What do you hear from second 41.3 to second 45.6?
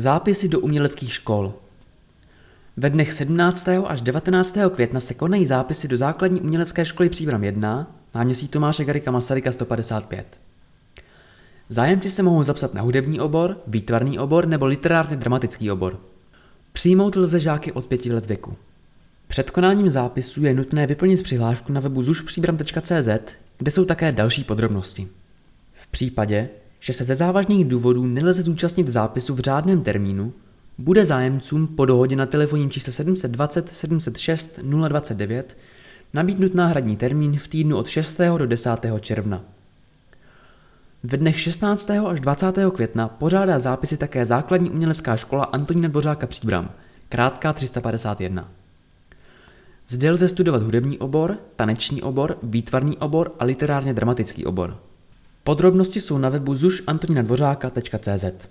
16. až 20. května pořádá zápisy také základní umělecká škola